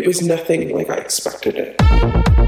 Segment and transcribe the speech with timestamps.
[0.00, 2.39] it was nothing like I expected it.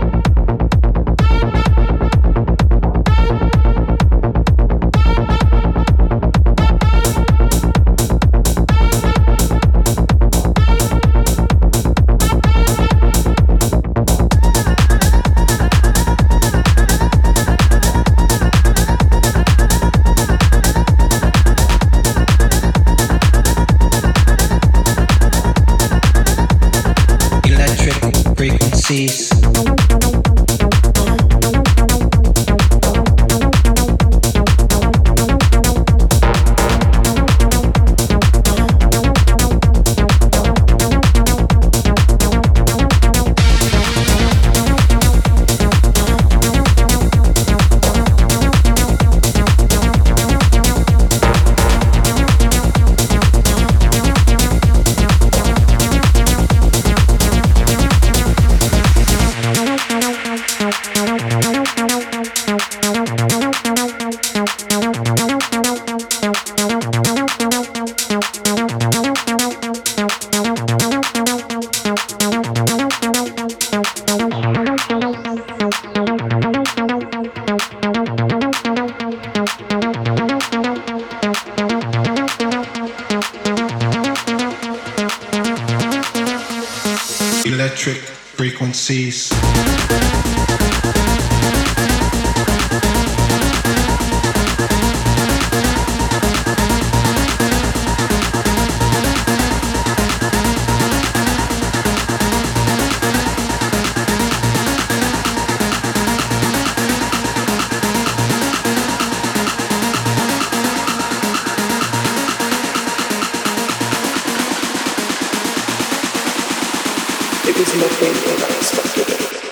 [117.64, 119.51] Que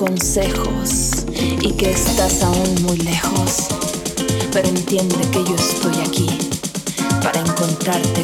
[0.00, 1.26] consejos
[1.60, 3.68] y que estás aún muy lejos,
[4.50, 6.26] pero entiende que yo estoy aquí
[7.22, 8.19] para encontrarte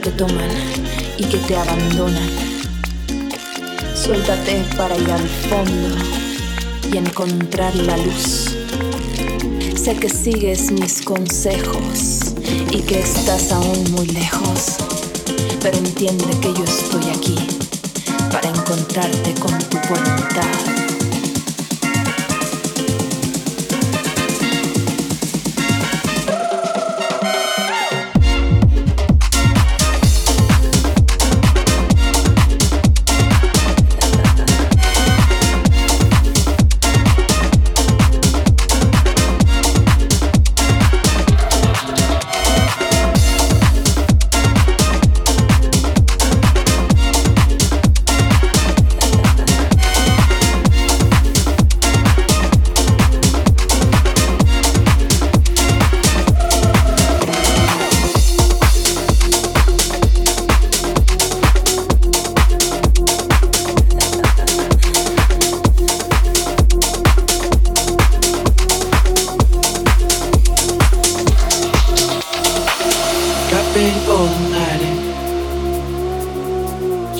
[0.00, 0.50] te toman
[1.18, 2.30] y que te abandonan.
[3.94, 5.96] Suéltate para ir al fondo
[6.90, 8.56] y encontrar la luz.
[9.76, 12.34] Sé que sigues mis consejos
[12.70, 14.76] y que estás aún muy lejos,
[15.62, 17.36] pero entiende que yo estoy aquí
[18.32, 20.89] para encontrarte con tu voluntad.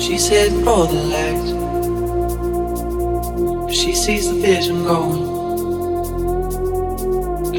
[0.01, 1.51] She said, all the lights.
[3.71, 5.29] She sees the vision going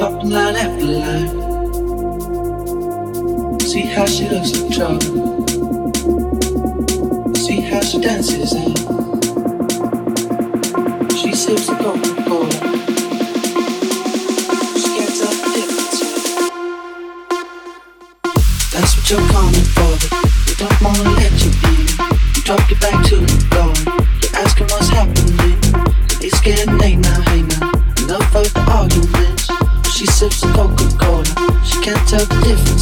[0.01, 1.29] up line after line.
[3.61, 5.47] See how she looks in trouble.
[7.37, 8.77] See how she dances and
[11.13, 12.51] she sips the golden Cola.
[14.81, 15.93] She gets up different.
[18.73, 19.72] That's what you're calling.
[22.53, 22.59] You're
[24.35, 25.57] asking what's happening.
[26.21, 27.73] It's getting late now, hey now.
[28.05, 29.49] Enough of the arguments.
[29.91, 31.25] She sips a Coca Cola.
[31.65, 32.82] She can't tell the difference.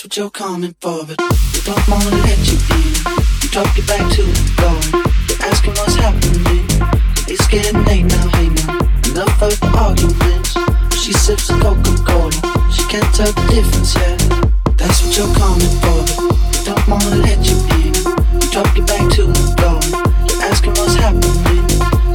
[0.00, 1.20] that's what you're coming for, but
[1.52, 2.88] we don't wanna let you in.
[3.44, 4.80] You drop it back to the door.
[5.28, 6.64] You're asking what's happening.
[7.28, 8.80] It's getting late now, hey now.
[9.12, 10.56] Enough of the arguments.
[10.96, 12.32] She sips a Coca-Cola.
[12.72, 14.16] She can't tell the difference yet.
[14.80, 17.92] That's what you're coming for, but we don't wanna let you in.
[18.40, 19.84] You drop it back to the door.
[20.24, 21.68] You're asking what's happening.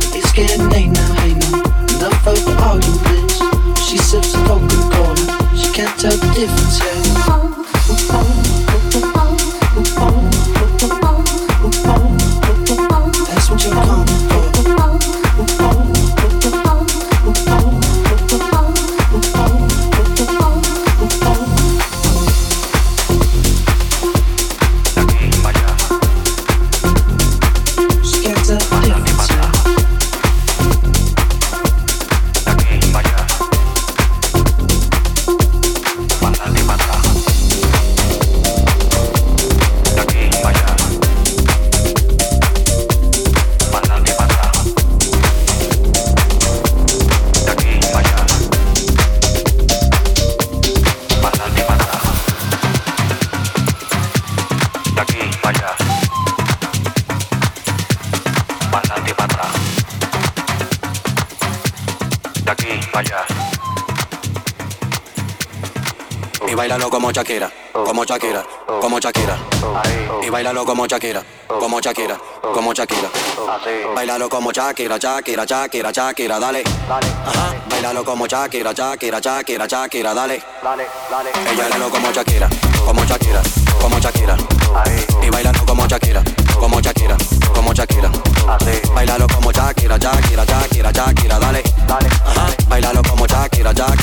[0.10, 1.62] It's getting late now, hey now.
[2.02, 3.38] Enough of the arguments.
[3.86, 5.22] She sips a Coca-Cola.
[5.54, 7.05] She can't tell the difference yet.
[74.56, 76.64] Shakira, Shakira, Shakira, Shakira, dale.
[76.64, 77.08] Dale.
[77.26, 77.56] Ajá.
[77.70, 80.42] Bailalo como Shakira, Shakira, Shakira, Shakira, dale.
[81.52, 82.50] Ella bailalo como Shakira,
[82.86, 83.42] como Shakira,
[83.82, 84.38] como Shakira.
[85.22, 86.24] Y bailalo como Shakira,
[86.60, 87.18] como Shakira,
[87.54, 88.12] como Shakira.
[88.94, 91.64] Bailalo como Shakira, Shakira, Shakira, Shakira, dale.
[92.26, 92.48] Ajá.
[92.68, 93.95] Bailalo como Shakira, Shakira, Shakira,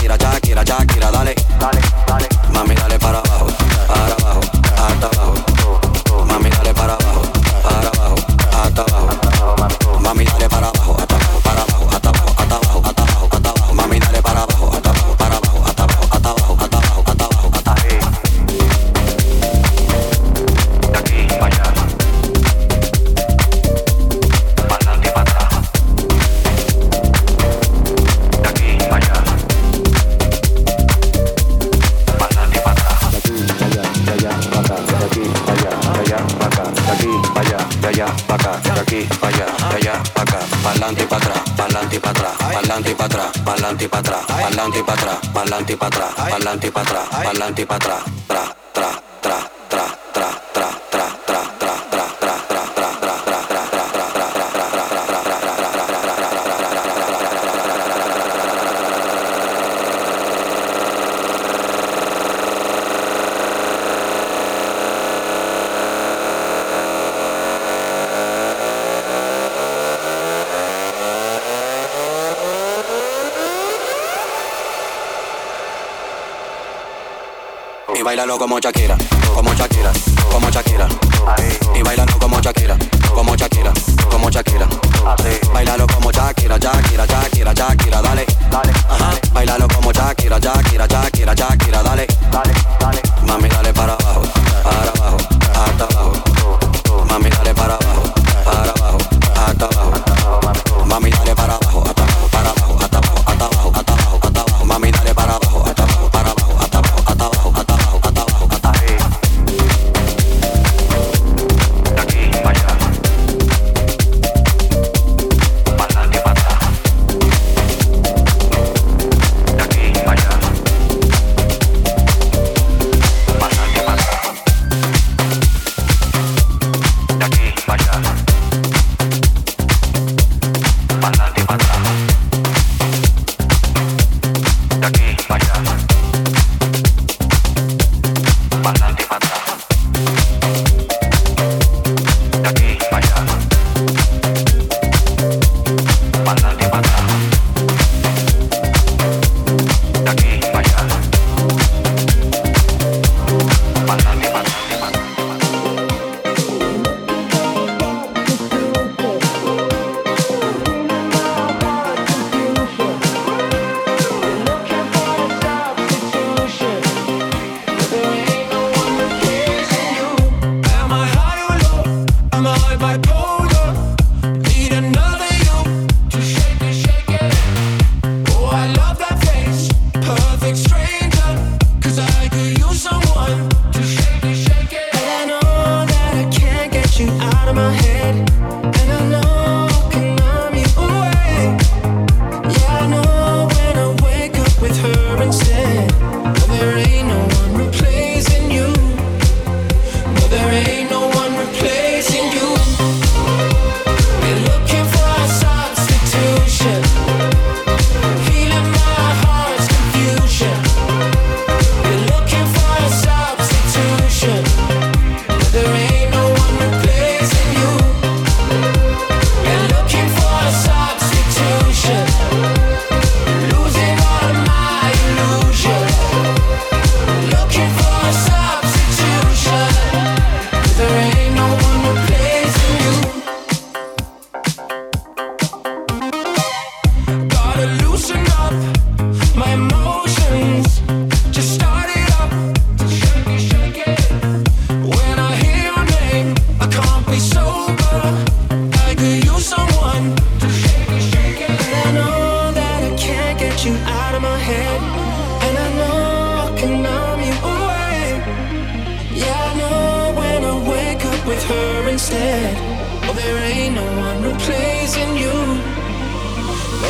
[78.42, 78.98] como Shakira,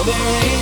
[0.04, 0.61] No,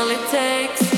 [0.00, 0.89] all it takes.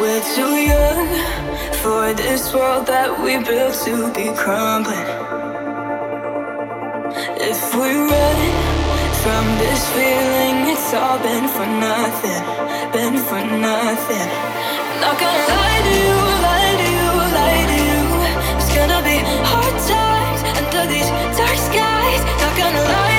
[0.00, 1.08] We're too young
[1.82, 4.96] for this world that we built to be crumbling.
[7.36, 8.40] If we run
[9.20, 12.42] from this feeling, it's all been for nothing,
[12.96, 14.28] been for nothing.
[15.04, 16.16] Not gonna lie to you,
[16.48, 18.02] lie to you, lie to you.
[18.56, 19.20] It's gonna be
[19.52, 22.22] hard times under these dark skies.
[22.40, 23.09] Not gonna lie.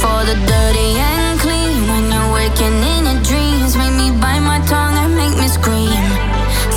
[0.00, 1.76] for the dirty and clean.
[1.90, 6.04] When you're waking in your dreams, make me bite my tongue and make me scream.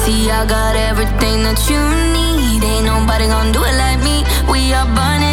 [0.01, 1.82] See, I got everything that you
[2.17, 2.61] need.
[2.71, 4.17] Ain't nobody gonna do it like me.
[4.51, 5.33] We are burning.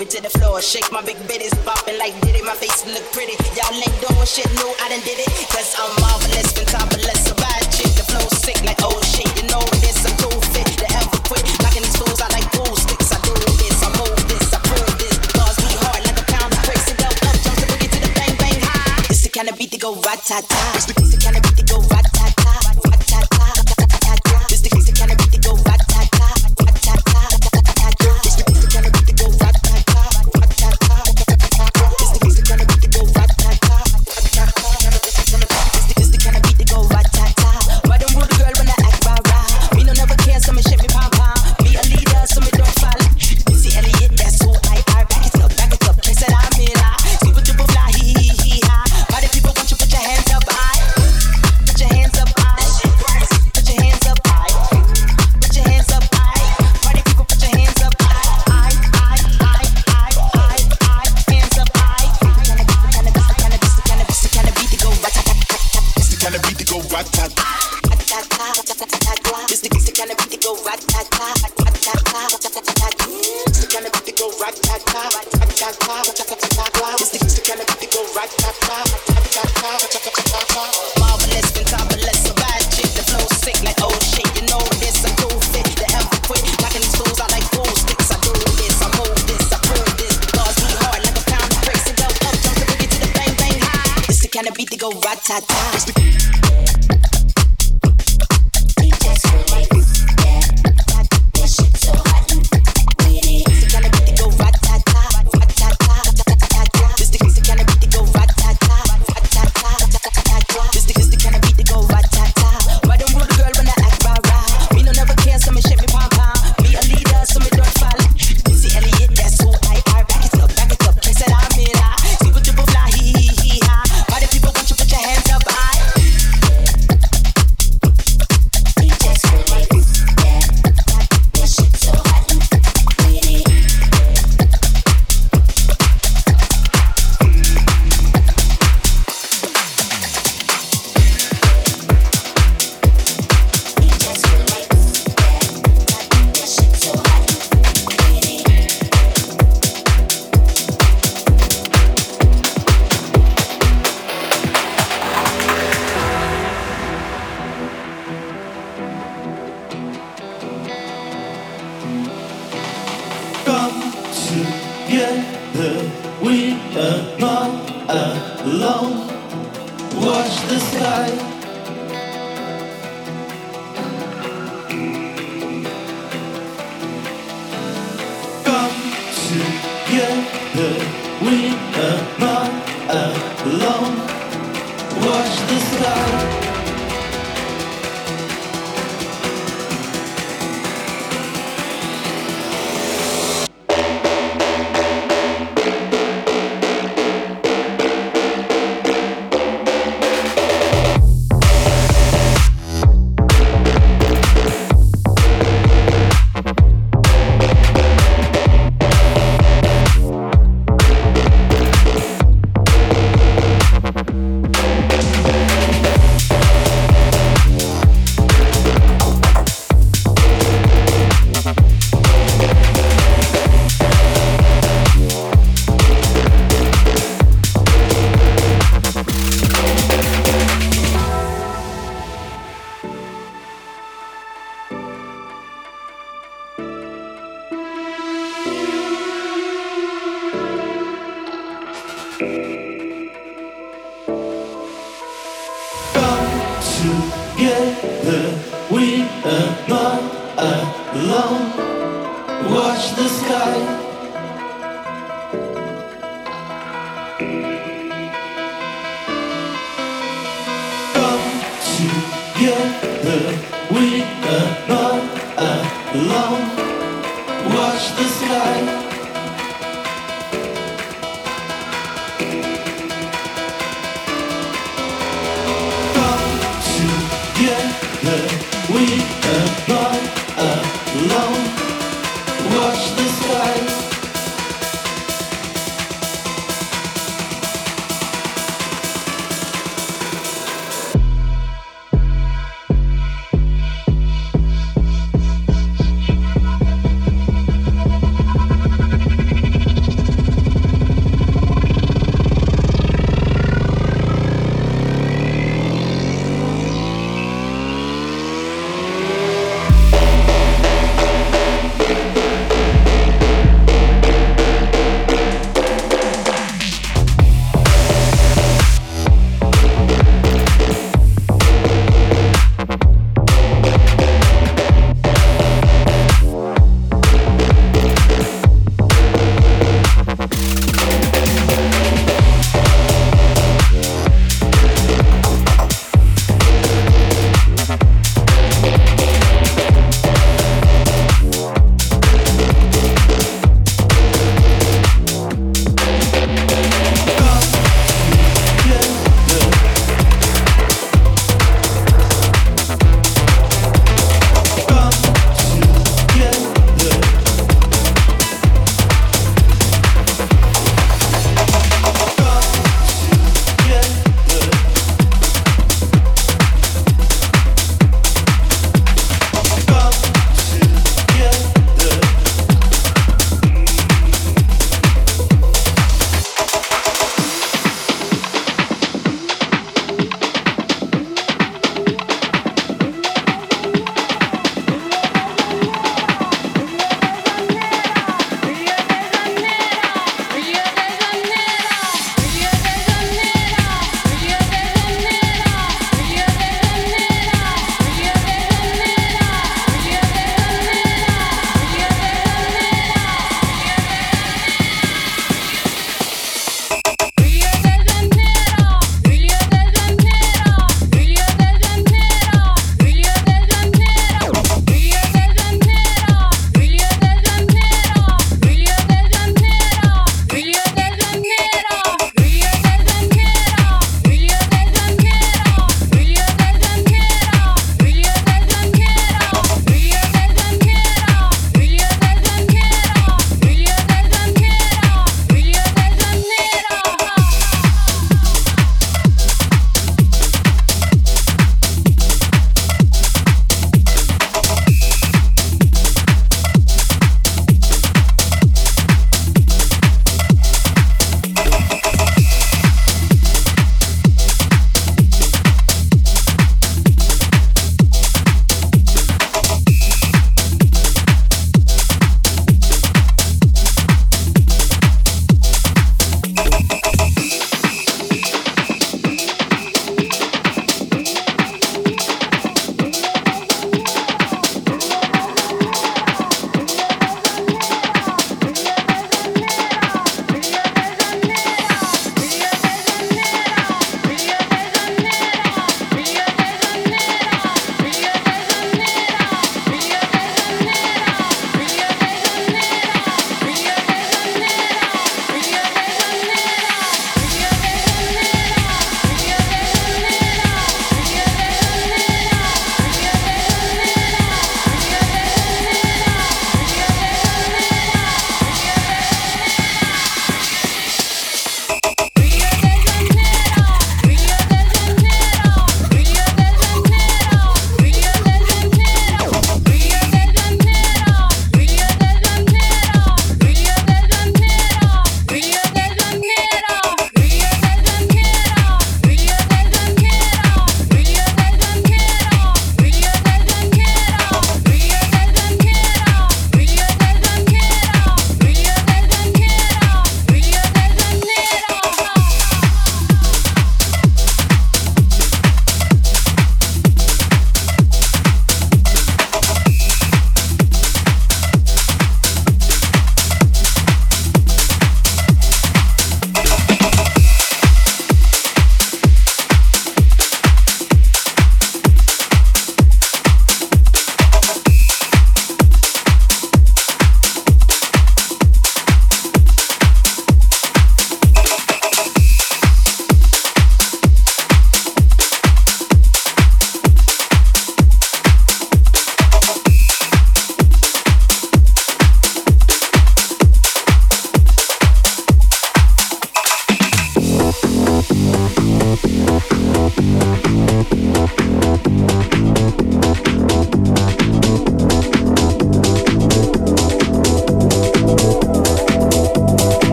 [0.00, 0.60] drop to the floor.
[0.62, 2.44] Shake my big bitties, popping like did it.
[2.44, 3.36] My face look pretty.
[3.56, 4.70] Y'all ain't doing shit new.
[4.80, 5.28] I done did it.
[5.52, 7.24] Cause I'm marvelous, been topless.
[7.24, 9.28] So bad shit, the flow sick like oh shit.
[9.36, 10.66] You know this, I'm cool fit.
[10.80, 11.44] The ever quit.
[11.60, 13.12] Knocking these fools, I like pool sticks.
[13.12, 15.16] I do this, I move this, I prove this.
[15.36, 16.88] Bars me hard like a pound of bricks.
[16.88, 19.04] It up, up, jumps the boogie to the bang bang high.
[19.10, 20.99] It's the kind of beat to go rat ta ta.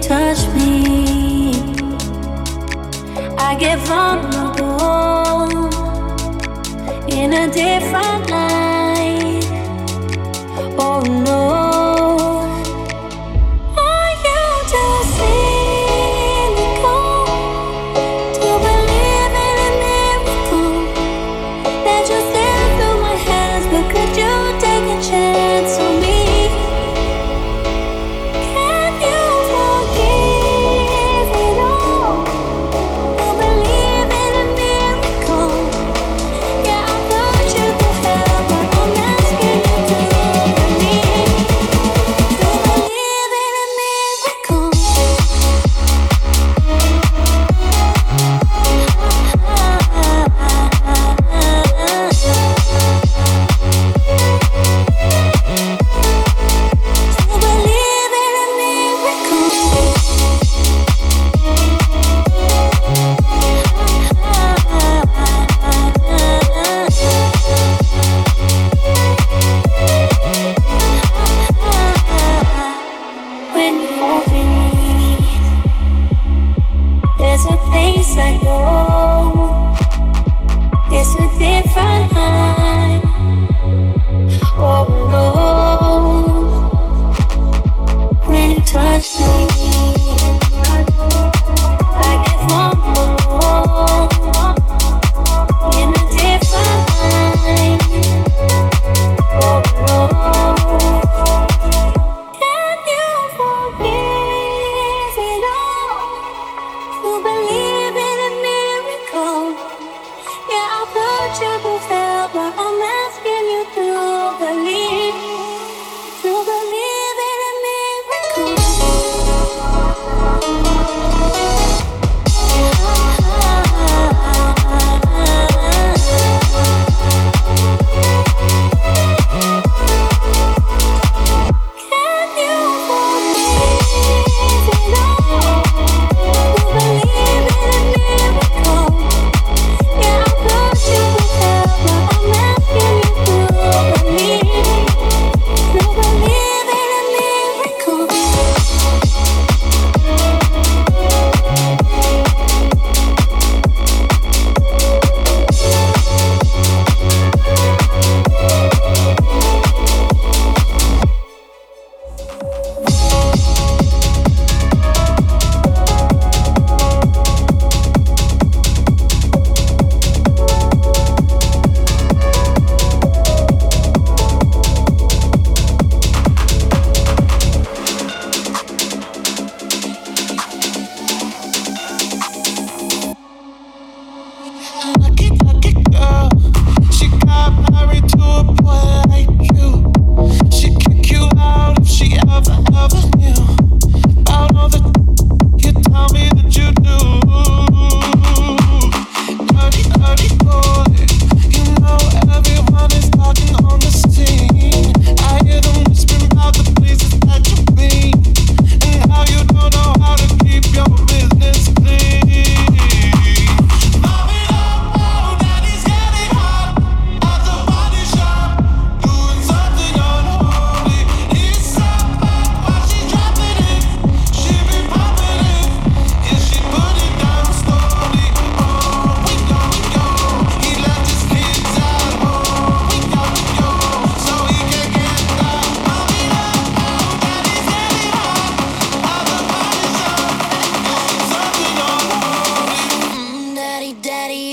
[0.00, 1.52] touch me,
[3.38, 5.68] I get vulnerable
[7.08, 8.19] in a different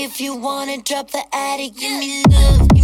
[0.08, 2.77] if you wanna drop the attic, give me love.